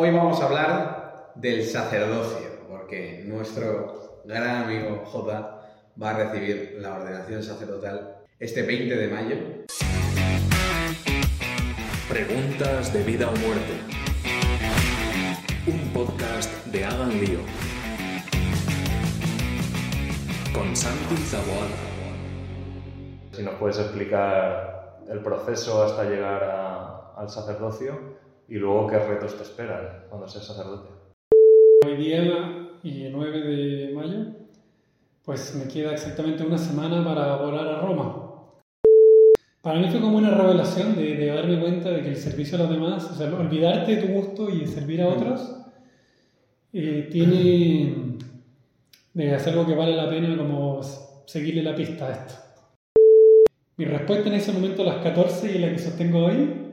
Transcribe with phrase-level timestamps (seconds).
[0.00, 5.60] Hoy vamos a hablar del sacerdocio, porque nuestro gran amigo J
[6.00, 9.36] va a recibir la ordenación sacerdotal este 20 de mayo.
[12.08, 13.72] Preguntas de vida o muerte.
[15.66, 17.40] Un podcast de Hagan Lío.
[20.54, 21.74] Con Santi Zaboada.
[23.32, 28.16] Si nos puedes explicar el proceso hasta llegar a- al sacerdocio
[28.48, 30.88] y luego qué retos te esperan cuando seas sacerdote.
[31.86, 34.26] Hoy día, y 9 de mayo,
[35.24, 38.24] pues me queda exactamente una semana para volar a Roma.
[39.60, 42.62] Para mí fue como una revelación de, de darme cuenta de que el servicio a
[42.62, 45.56] los demás, o sea, olvidarte de tu gusto y servir a otros,
[46.72, 48.16] eh, tiene
[49.12, 50.80] de hacer algo que vale la pena como
[51.26, 52.34] seguirle la pista a esto.
[53.76, 56.67] Mi respuesta en ese momento a las 14 y la que sostengo hoy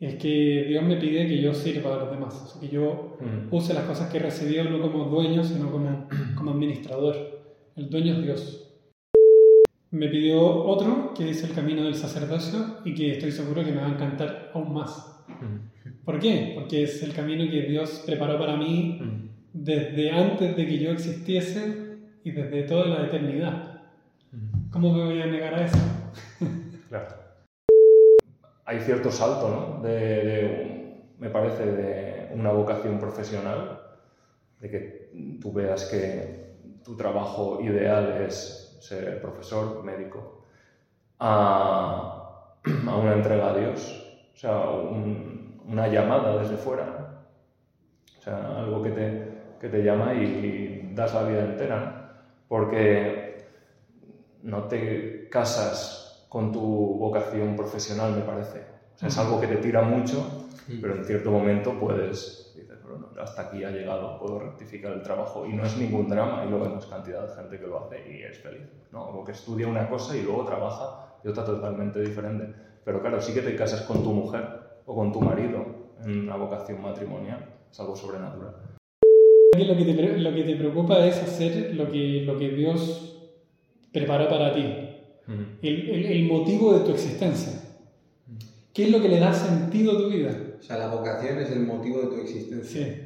[0.00, 3.16] es que Dios me pide que yo sirva a los demás, o sea, que yo
[3.20, 3.52] Mm.
[3.54, 7.16] use las cosas que recibió no como dueño, sino como, como administrador.
[7.76, 8.64] El dueño es Dios.
[9.90, 13.80] Me pidió otro, que es el camino del sacerdocio, y que estoy seguro que me
[13.80, 15.24] va a encantar aún más.
[15.28, 15.88] Mm.
[16.04, 16.52] ¿Por qué?
[16.54, 19.28] Porque es el camino que Dios preparó para mí Mm.
[19.52, 23.82] desde antes de que yo existiese y desde toda la eternidad.
[24.32, 24.70] Mm.
[24.70, 25.78] ¿Cómo me voy a negar a eso?
[26.88, 27.06] Claro.
[28.68, 29.80] Hay cierto salto, ¿no?
[29.82, 33.80] De, me parece, de una vocación profesional,
[34.60, 40.42] de que tú veas que tu trabajo ideal es ser profesor, médico,
[41.20, 43.80] a, una entrega a Dios,
[44.34, 47.24] o sea, un- una llamada desde fuera,
[48.18, 49.10] o sea, algo que te,
[49.60, 51.94] que te llama y, das la vida entera.
[52.48, 53.36] Porque
[54.42, 58.60] no te casas con tu vocación profesional, me parece.
[58.94, 60.48] O sea, es algo que te tira mucho,
[60.80, 65.46] pero en cierto momento puedes, dices, bueno, hasta aquí ha llegado, puedo rectificar el trabajo
[65.46, 68.22] y no es ningún drama y luego vemos cantidad de gente que lo hace y
[68.22, 69.04] es feliz, ¿no?
[69.04, 72.52] O que estudia una cosa y luego trabaja de otra totalmente diferente.
[72.84, 74.44] Pero claro, sí que te casas con tu mujer
[74.86, 75.64] o con tu marido
[76.04, 78.54] en una vocación matrimonial, es algo sobrenatural.
[79.58, 83.30] Lo, que te, lo que te preocupa es hacer lo que, lo que Dios
[83.92, 84.87] preparó para ti.
[85.62, 87.52] El, el- el motivo de tu existencia.
[88.72, 90.36] ¿Qué es lo que le da sentido a tu vida?
[90.58, 92.86] O sea, la vocación es el motivo de tu existencia.
[92.86, 93.00] Sí.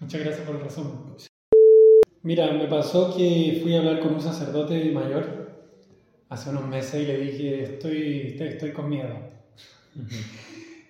[0.00, 0.92] Muchas gracias por el resumen.
[2.22, 5.44] Mira, me pasó que fui a hablar con un sacerdote mayor
[6.30, 9.14] hace unos meses y le dije, estoy, estoy, estoy con miedo.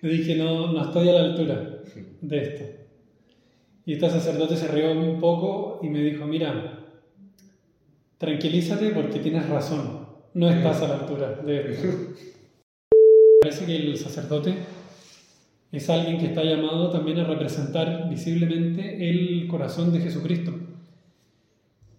[0.01, 1.81] Le dije, no, no estoy a la altura
[2.21, 2.63] de esto.
[3.85, 6.79] Y este sacerdote se rió un poco y me dijo, mira,
[8.17, 10.04] tranquilízate porque tienes razón,
[10.35, 11.87] no estás a la altura de esto.
[13.41, 14.53] Parece que el sacerdote
[15.71, 20.53] es alguien que está llamado también a representar visiblemente el corazón de Jesucristo.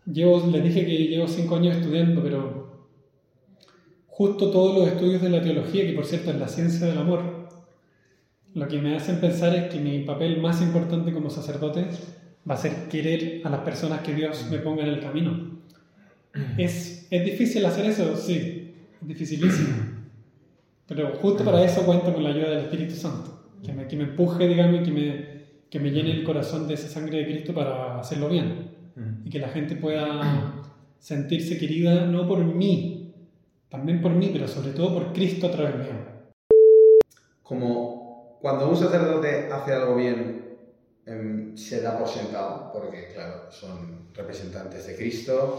[0.05, 2.87] Llevo, les dije que llevo cinco años estudiando, pero
[4.07, 7.49] justo todos los estudios de la teología, que por cierto es la ciencia del amor,
[8.55, 11.87] lo que me hacen pensar es que mi papel más importante como sacerdote
[12.49, 15.57] va a ser querer a las personas que Dios me ponga en el camino.
[16.57, 18.17] ¿Es, ¿Es difícil hacer eso?
[18.17, 19.97] Sí, dificilísimo.
[20.87, 24.05] Pero justo para eso cuento con la ayuda del Espíritu Santo, que me, que me
[24.05, 25.27] empuje, digamos, y que me,
[25.69, 28.75] que me llene el corazón de esa sangre de Cristo para hacerlo bien.
[29.25, 30.63] Y que la gente pueda
[30.99, 33.15] sentirse querida no por mí,
[33.69, 36.17] también por mí, pero sobre todo por Cristo a través mío.
[37.43, 40.57] Como cuando un sacerdote hace algo bien,
[41.05, 45.59] em, se da por sentado, porque claro, son representantes de Cristo,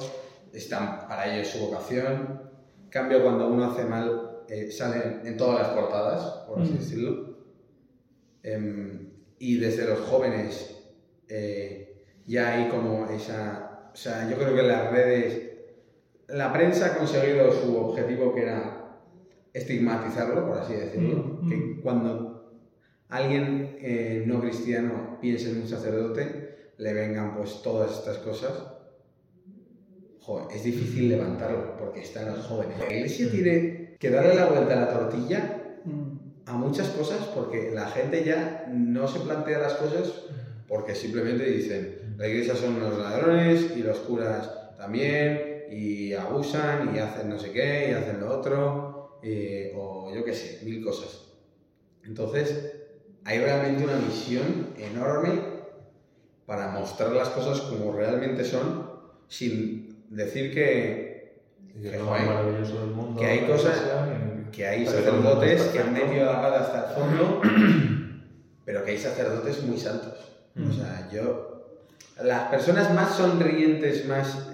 [0.53, 2.41] están para ellos su vocación.
[2.89, 6.77] Cambio, cuando uno hace mal, eh, salen en todas las portadas, por así Mm.
[6.77, 7.37] decirlo.
[8.43, 9.09] Em,
[9.39, 10.73] y desde los jóvenes
[11.29, 13.89] eh, ya hay como esa...
[13.93, 15.43] O sea, yo creo que las redes...
[16.29, 18.97] La prensa ha conseguido su objetivo que era
[19.53, 21.39] estigmatizarlo, por así decirlo.
[21.41, 21.81] Mm, Que mm.
[21.81, 22.61] cuando
[23.09, 28.51] alguien eh, no cristiano piense en un sacerdote, le vengan pues todas estas cosas.
[30.53, 32.77] Es difícil levantarlo porque están los jóvenes.
[32.79, 35.63] La iglesia tiene que darle la vuelta a la tortilla
[36.45, 40.23] a muchas cosas porque la gente ya no se plantea las cosas
[40.67, 46.99] porque simplemente dicen la iglesia son los ladrones y los curas también y abusan y
[46.99, 51.21] hacen no sé qué y hacen lo otro eh, o yo qué sé, mil cosas.
[52.03, 52.73] Entonces
[53.23, 55.39] hay realmente una misión enorme
[56.45, 58.89] para mostrar las cosas como realmente son
[59.27, 61.41] sin decir que,
[61.81, 63.19] que joder, maravilloso del mundo.
[63.19, 63.81] que hay cosas-
[64.51, 67.41] que hay sacerdotes que han metido la pata hasta el fondo
[68.65, 70.13] pero que hay sacerdotes muy santos.
[70.55, 70.69] Mm.
[70.69, 71.77] O sea, yo,
[72.23, 74.47] las personas más sonrientes, más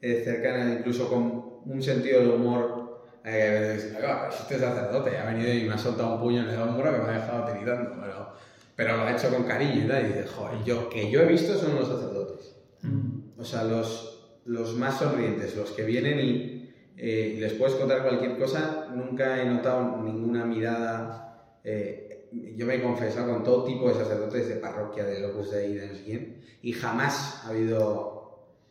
[0.00, 5.16] eh, cercanas, incluso con un sentido de humor, eh, dices, "Oiga, pero si este sacerdote
[5.16, 7.52] ha venido y me ha soltado un puño en el hombro que me ha dejado
[7.52, 8.32] tiritando, pero,
[8.74, 11.26] pero lo ha hecho con cariño y tal, y dices, joder, yo, que yo he
[11.26, 12.56] visto son los sacerdotes.
[12.82, 13.38] Mm.
[13.38, 14.11] O sea, los,
[14.44, 19.46] los más sonrientes, los que vienen y eh, les puedes contar cualquier cosa, nunca he
[19.46, 21.58] notado ninguna mirada.
[21.64, 22.08] eh,
[22.56, 25.86] yo me he confesado con todo tipo de sacerdotes de parroquia, de Opus Dei, de
[25.86, 28.22] no sé quién, y jamás ha habido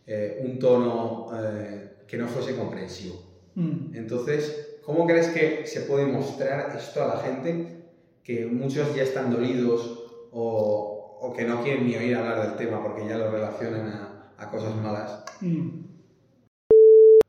[0.07, 3.21] eh, un tono eh, que no fuese comprensivo.
[3.56, 3.95] Mm.
[3.95, 7.83] Entonces, ¿cómo crees que se puede mostrar esto a la gente?
[8.23, 12.81] Que muchos ya están dolidos o, o que no quieren ni oír hablar del tema
[12.81, 14.10] porque ya lo relacionan a,
[14.41, 15.23] a cosas malas.
[15.41, 15.69] Mm.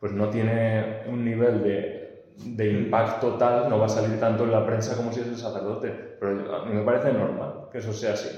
[0.01, 4.51] Pues no tiene un nivel de, de impacto tal, no va a salir tanto en
[4.51, 5.91] la prensa como si es el sacerdote.
[6.19, 8.29] Pero a mí me parece normal que eso sea así.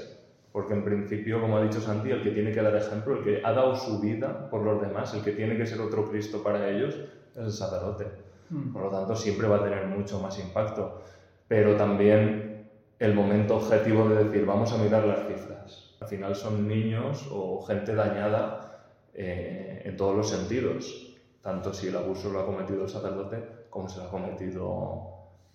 [0.51, 3.41] Porque en principio, como ha dicho Santi, el que tiene que dar ejemplo, el que
[3.43, 6.69] ha dado su vida por los demás, el que tiene que ser otro Cristo para
[6.69, 6.95] ellos,
[7.33, 8.05] es el sacerdote.
[8.49, 8.71] Mm.
[8.71, 11.01] Por lo tanto, siempre va a tener mucho más impacto.
[11.47, 12.69] Pero también
[12.99, 15.94] el momento objetivo de decir, vamos a mirar las cifras.
[16.05, 21.15] Al final son niños o gente dañada eh, en todos los sentidos.
[21.41, 23.37] Tanto si el abuso lo ha cometido el sacerdote,
[23.71, 25.01] como se lo ha cometido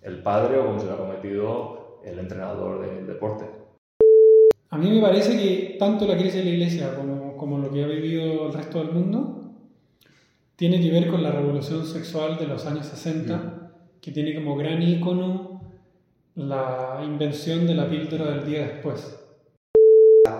[0.02, 3.44] el padre o como se lo ha cometido el entrenador del deporte.
[4.70, 7.84] A mí me parece que tanto la crisis de la iglesia como, como lo que
[7.84, 9.52] ha vivido el resto del mundo
[10.56, 13.70] tiene que ver con la revolución sexual de los años 60,
[14.00, 15.60] que tiene como gran ícono
[16.34, 19.19] la invención de la píldora del día después.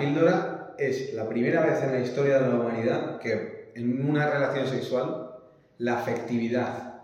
[0.01, 4.67] Píldora es la primera vez en la historia de la humanidad que en una relación
[4.67, 5.31] sexual
[5.79, 7.03] la afectividad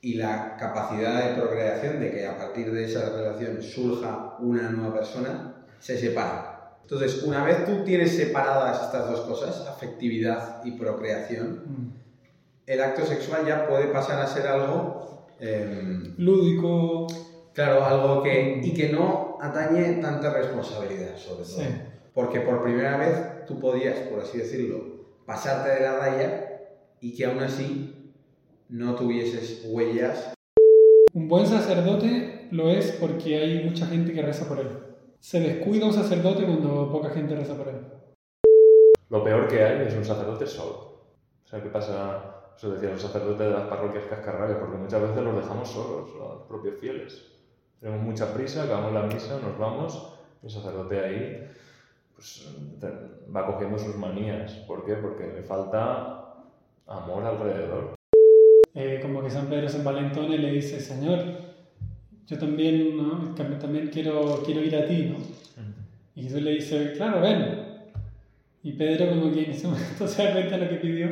[0.00, 4.94] y la capacidad de procreación de que a partir de esa relación surja una nueva
[4.94, 6.54] persona se separan.
[6.82, 11.92] Entonces, una vez tú tienes separadas estas dos cosas, afectividad y procreación, Mm.
[12.66, 17.06] el acto sexual ya puede pasar a ser algo, em, Lúdico,
[17.52, 21.58] claro, algo que, y que no atañe tanta responsabilidad, sobre todo.
[21.58, 21.68] sí.
[22.14, 24.84] Porque por primera vez tú podías, por así decirlo,
[25.26, 26.60] pasarte de la raya
[27.00, 28.12] y que aún así
[28.68, 30.34] no tuvieses huellas.
[31.14, 34.68] Un buen sacerdote lo es porque hay mucha gente que reza por él.
[35.20, 37.80] Se descuida un sacerdote cuando poca gente reza por él.
[39.08, 41.00] Lo peor que hay es un sacerdote solo.
[41.44, 42.52] O sea, ¿qué pasa?
[42.56, 46.42] Eso decían los sacerdotes de las parroquias cascarrabias, porque muchas veces los dejamos solos, los
[46.46, 47.24] propios fieles.
[47.80, 51.50] Tenemos mucha prisa, acabamos la misa, nos vamos, el sacerdote ahí
[52.20, 52.46] pues,
[53.34, 54.52] va cogiendo sus manías.
[54.66, 54.94] ¿Por qué?
[54.94, 56.34] Porque le falta
[56.86, 57.94] amor alrededor.
[58.74, 61.18] Eh, como que San Pedro se envalentona y le dice, Señor,
[62.26, 63.34] yo también, ¿no?
[63.34, 65.16] Tam- también quiero, quiero ir a ti, ¿no?
[66.14, 67.68] Y Jesús le dice, claro, ven.
[68.62, 71.08] Y Pedro como que en ese momento se da cuenta de lo que pidió,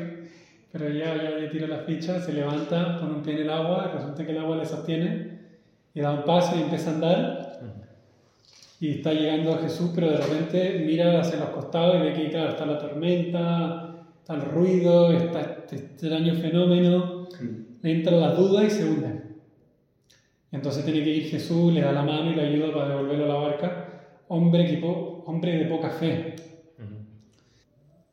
[0.70, 3.90] pero ya, ya le tira la ficha, se levanta, pone un pie en el agua,
[3.94, 5.38] resulta que el agua le sostiene,
[5.94, 7.37] y da un paso y empieza a andar,
[8.80, 12.30] y está llegando a Jesús, pero de repente mira hacia los costados y ve que
[12.30, 17.28] claro, está la tormenta, está el ruido, está este extraño fenómeno,
[17.82, 19.22] le entran las dudas y se hunde.
[20.52, 23.28] Entonces tiene que ir Jesús, le da la mano y le ayuda para devolverlo a
[23.28, 23.84] la barca.
[24.28, 26.36] Hombre, que po- hombre de poca fe.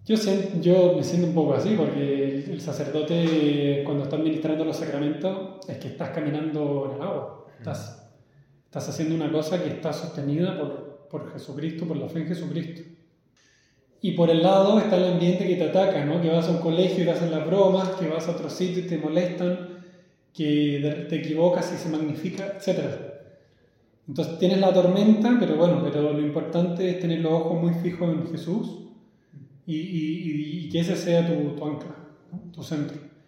[0.06, 2.00] Yo, sé- yo me siento un poco así porque
[2.44, 7.46] el, el sacerdote cuando está administrando los sacramentos es que estás caminando en el agua.
[7.58, 8.05] Estás,
[8.78, 12.82] estás haciendo una cosa que está sostenida por, por Jesucristo, por la fe en Jesucristo.
[14.02, 16.22] Y por el lado está el ambiente que te ataca, ¿no?
[16.22, 18.84] Que vas a un colegio y te hacen las bromas, que vas a otro sitio
[18.84, 19.80] y te molestan,
[20.34, 22.80] que te equivocas y se magnifica, etc.
[24.10, 28.10] Entonces tienes la tormenta, pero bueno, pero lo importante es tener los ojos muy fijos
[28.14, 28.80] en Jesús
[29.66, 31.96] y- y- y que ese sea tu, tu ancla,
[32.30, 32.52] ¿no?
[32.52, 32.98] tu centro.